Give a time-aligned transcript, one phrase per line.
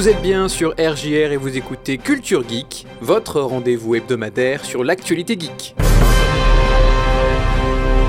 [0.00, 5.36] Vous êtes bien sur RJR et vous écoutez Culture Geek, votre rendez-vous hebdomadaire sur l'actualité
[5.38, 5.76] geek.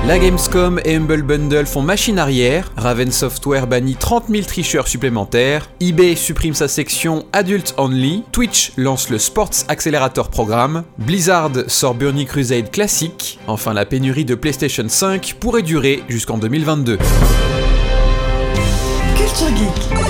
[0.06, 5.68] La Gamescom et Humble Bundle font machine arrière, Raven Software bannit 30 000 tricheurs supplémentaires,
[5.80, 12.26] eBay supprime sa section Adult Only, Twitch lance le Sports Accelerator Programme, Blizzard sort Burning
[12.26, 16.96] Crusade classique, enfin la pénurie de PlayStation 5 pourrait durer jusqu'en 2022.
[19.14, 20.01] Culture Geek.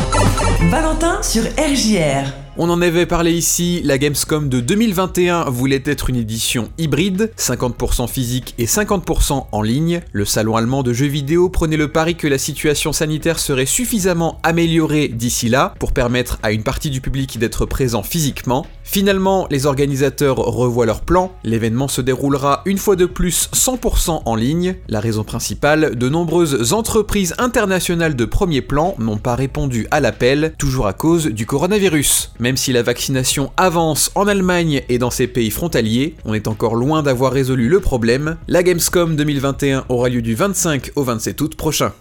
[0.71, 2.33] Valentin sur RJR.
[2.59, 8.07] On en avait parlé ici, la Gamescom de 2021 voulait être une édition hybride, 50%
[8.09, 10.03] physique et 50% en ligne.
[10.13, 14.39] Le salon allemand de jeux vidéo prenait le pari que la situation sanitaire serait suffisamment
[14.43, 18.67] améliorée d'ici là pour permettre à une partie du public d'être présent physiquement.
[18.85, 24.35] Finalement, les organisateurs revoient leur plan, l'événement se déroulera une fois de plus 100% en
[24.35, 24.77] ligne.
[24.89, 30.53] La raison principale, de nombreuses entreprises internationales de premier plan n'ont pas répondu à l'appel,
[30.59, 32.35] toujours à cause du coronavirus.
[32.43, 36.75] Même si la vaccination avance en Allemagne et dans ses pays frontaliers, on est encore
[36.75, 38.37] loin d'avoir résolu le problème.
[38.49, 41.93] La Gamescom 2021 aura lieu du 25 au 27 août prochain.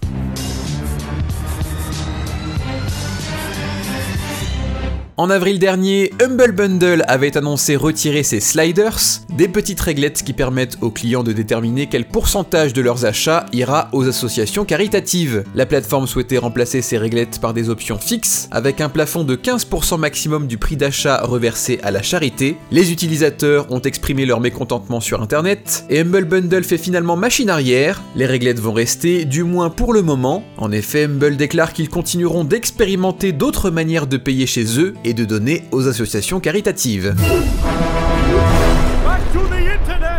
[5.21, 8.97] En avril dernier, Humble Bundle avait annoncé retirer ses sliders,
[9.29, 13.89] des petites réglettes qui permettent aux clients de déterminer quel pourcentage de leurs achats ira
[13.91, 15.43] aux associations caritatives.
[15.53, 19.99] La plateforme souhaitait remplacer ces réglettes par des options fixes, avec un plafond de 15%
[19.99, 22.57] maximum du prix d'achat reversé à la charité.
[22.71, 28.01] Les utilisateurs ont exprimé leur mécontentement sur internet, et Humble Bundle fait finalement machine arrière.
[28.15, 30.43] Les réglettes vont rester, du moins pour le moment.
[30.57, 35.25] En effet, Humble déclare qu'ils continueront d'expérimenter d'autres manières de payer chez eux et de
[35.25, 37.13] donner aux associations caritatives.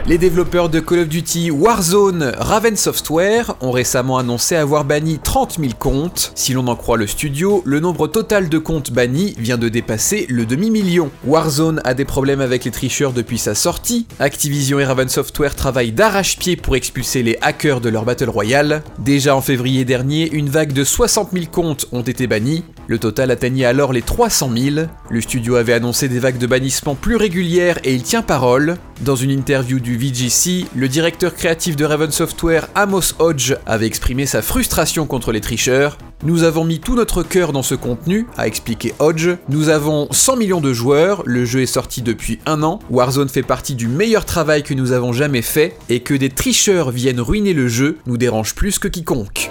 [0.04, 5.58] Les développeurs de Call of Duty Warzone Raven Software ont récemment annoncé avoir banni 30
[5.60, 6.32] 000 comptes.
[6.34, 10.26] Si l'on en croit le studio, le nombre total de comptes bannis vient de dépasser
[10.28, 11.08] le demi-million.
[11.24, 14.08] Warzone a des problèmes avec les tricheurs depuis sa sortie.
[14.18, 18.82] Activision et Raven Software travaillent d'arrache-pied pour expulser les hackers de leur Battle Royale.
[18.98, 22.64] Déjà en février dernier, une vague de 60 000 comptes ont été bannis.
[22.88, 24.86] Le total atteignait alors les 300 000.
[25.10, 28.78] Le studio avait annoncé des vagues de bannissement plus régulières et il tient parole.
[29.02, 34.26] Dans une interview du VGC, le directeur créatif de Raven Software, Amos Hodge, avait exprimé
[34.26, 35.98] sa frustration contre les tricheurs.
[36.24, 39.30] Nous avons mis tout notre cœur dans ce contenu, a expliqué Hodge.
[39.48, 43.42] Nous avons 100 millions de joueurs, le jeu est sorti depuis un an, Warzone fait
[43.42, 47.54] partie du meilleur travail que nous avons jamais fait, et que des tricheurs viennent ruiner
[47.54, 49.50] le jeu nous dérange plus que quiconque.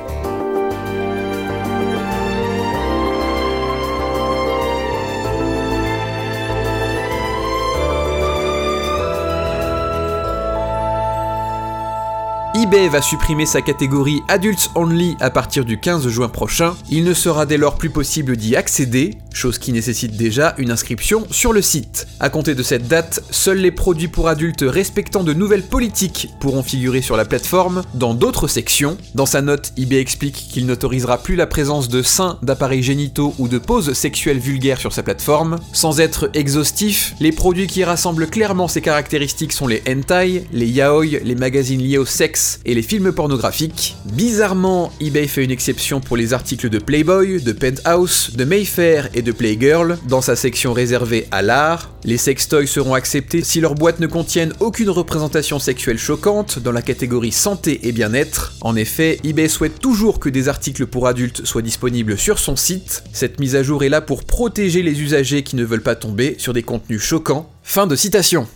[12.53, 16.75] eBay va supprimer sa catégorie Adults Only à partir du 15 juin prochain.
[16.89, 21.25] Il ne sera dès lors plus possible d'y accéder, chose qui nécessite déjà une inscription
[21.31, 22.07] sur le site.
[22.19, 26.63] À compter de cette date, seuls les produits pour adultes respectant de nouvelles politiques pourront
[26.63, 28.97] figurer sur la plateforme dans d'autres sections.
[29.15, 33.47] Dans sa note, eBay explique qu'il n'autorisera plus la présence de seins, d'appareils génitaux ou
[33.47, 35.57] de poses sexuelles vulgaires sur sa plateforme.
[35.73, 41.19] Sans être exhaustif, les produits qui rassemblent clairement ces caractéristiques sont les hentai, les yaoi,
[41.23, 43.95] les magazines liés au sexe et les films pornographiques.
[44.05, 49.20] Bizarrement, eBay fait une exception pour les articles de Playboy, de Penthouse, de Mayfair et
[49.21, 51.89] de Playgirl dans sa section réservée à l'art.
[52.03, 56.81] Les sextoys seront acceptés si leurs boîtes ne contiennent aucune représentation sexuelle choquante dans la
[56.81, 58.53] catégorie santé et bien-être.
[58.61, 63.03] En effet, eBay souhaite toujours que des articles pour adultes soient disponibles sur son site.
[63.13, 66.35] Cette mise à jour est là pour protéger les usagers qui ne veulent pas tomber
[66.37, 67.49] sur des contenus choquants.
[67.63, 68.47] Fin de citation.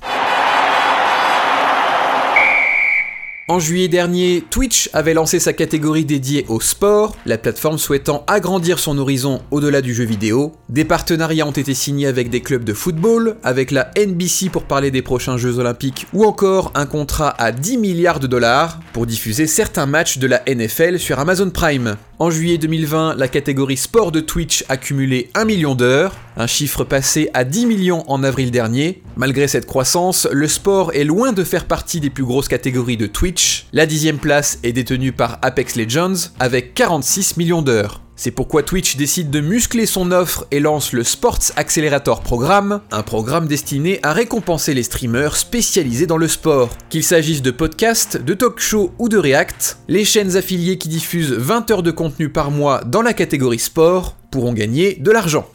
[3.47, 8.79] En juillet dernier, Twitch avait lancé sa catégorie dédiée au sport, la plateforme souhaitant agrandir
[8.79, 10.53] son horizon au-delà du jeu vidéo.
[10.67, 14.89] Des partenariats ont été signés avec des clubs de football, avec la NBC pour parler
[14.89, 19.45] des prochains Jeux olympiques, ou encore un contrat à 10 milliards de dollars pour diffuser
[19.45, 21.97] certains matchs de la NFL sur Amazon Prime.
[22.17, 26.83] En juillet 2020, la catégorie sport de Twitch a cumulé 1 million d'heures, un chiffre
[26.83, 29.01] passé à 10 millions en avril dernier.
[29.15, 33.07] Malgré cette croissance, le sport est loin de faire partie des plus grosses catégories de
[33.07, 33.67] Twitch.
[33.73, 38.01] La dixième place est détenue par Apex Legends avec 46 millions d'heures.
[38.17, 43.03] C'est pourquoi Twitch décide de muscler son offre et lance le Sports Accelerator Programme, un
[43.03, 46.69] programme destiné à récompenser les streamers spécialisés dans le sport.
[46.89, 51.33] Qu'il s'agisse de podcasts, de talk shows ou de react, les chaînes affiliées qui diffusent
[51.33, 55.47] 20 heures de contenu par mois dans la catégorie sport pourront gagner de l'argent.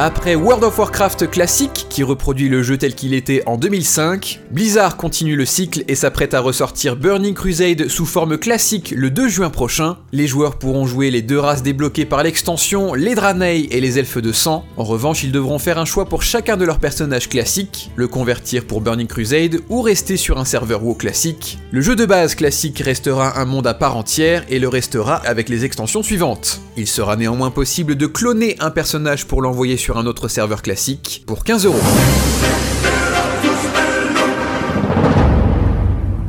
[0.00, 4.96] Après World of Warcraft classique, qui reproduit le jeu tel qu'il était en 2005, Blizzard
[4.96, 9.50] continue le cycle et s'apprête à ressortir Burning Crusade sous forme classique le 2 juin
[9.50, 9.96] prochain.
[10.12, 14.18] Les joueurs pourront jouer les deux races débloquées par l'extension, les Draenei et les Elfes
[14.18, 14.64] de sang.
[14.76, 18.66] En revanche, ils devront faire un choix pour chacun de leurs personnages classiques, le convertir
[18.66, 21.58] pour Burning Crusade ou rester sur un serveur WoW classique.
[21.72, 25.48] Le jeu de base classique restera un monde à part entière et le restera avec
[25.48, 26.60] les extensions suivantes.
[26.78, 31.24] Il sera néanmoins possible de cloner un personnage pour l'envoyer sur un autre serveur classique
[31.26, 31.80] pour 15 euros.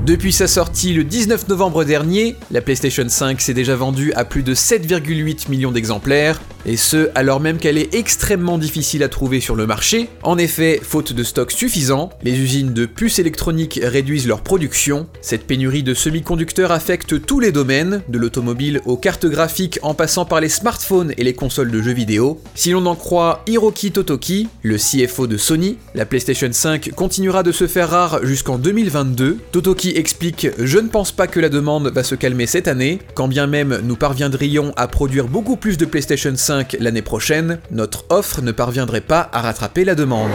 [0.09, 4.41] Depuis sa sortie le 19 novembre dernier, la PlayStation 5 s'est déjà vendue à plus
[4.41, 9.55] de 7,8 millions d'exemplaires, et ce alors même qu'elle est extrêmement difficile à trouver sur
[9.55, 10.09] le marché.
[10.23, 15.05] En effet, faute de stock suffisant, les usines de puces électroniques réduisent leur production.
[15.21, 20.25] Cette pénurie de semi-conducteurs affecte tous les domaines, de l'automobile aux cartes graphiques en passant
[20.25, 22.41] par les smartphones et les consoles de jeux vidéo.
[22.55, 27.51] Si l'on en croit Hiroki Totoki, le CFO de Sony, la PlayStation 5 continuera de
[27.51, 29.37] se faire rare jusqu'en 2022.
[29.51, 33.27] Totoki explique Je ne pense pas que la demande va se calmer cette année, quand
[33.27, 38.41] bien même nous parviendrions à produire beaucoup plus de PlayStation 5 l'année prochaine, notre offre
[38.41, 40.31] ne parviendrait pas à rattraper la demande.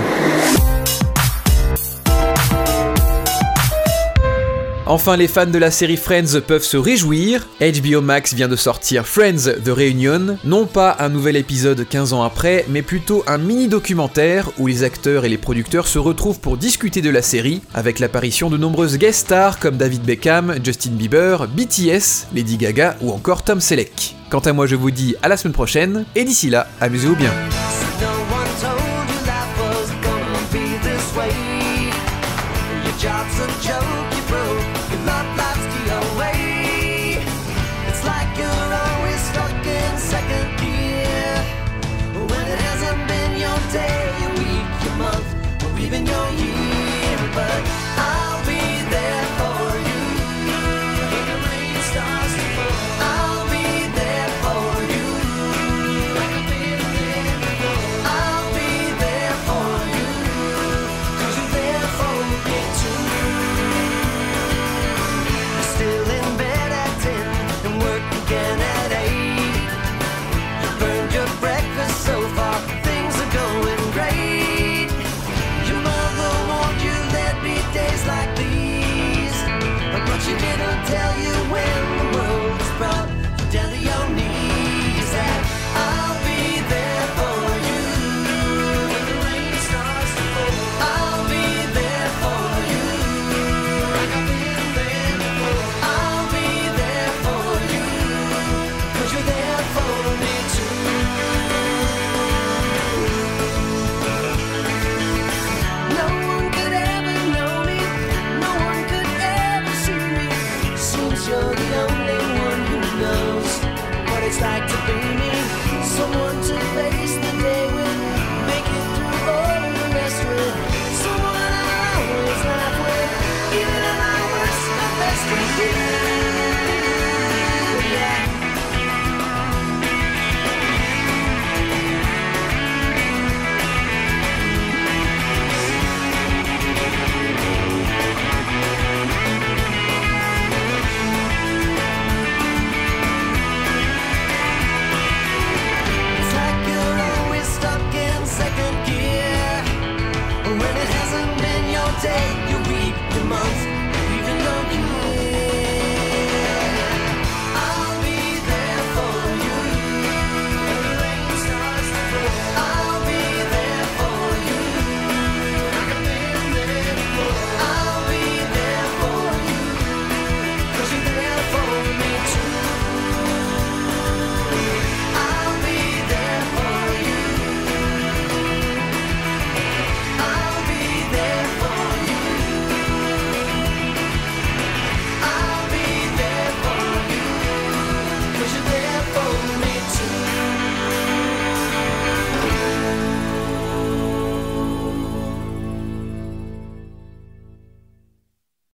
[4.86, 7.48] Enfin, les fans de la série Friends peuvent se réjouir.
[7.58, 12.22] HBO Max vient de sortir Friends The Reunion, non pas un nouvel épisode 15 ans
[12.22, 17.00] après, mais plutôt un mini-documentaire où les acteurs et les producteurs se retrouvent pour discuter
[17.00, 22.26] de la série, avec l'apparition de nombreuses guest stars comme David Beckham, Justin Bieber, BTS,
[22.34, 24.14] Lady Gaga ou encore Tom Selleck.
[24.28, 27.32] Quant à moi, je vous dis à la semaine prochaine, et d'ici là, amusez-vous bien.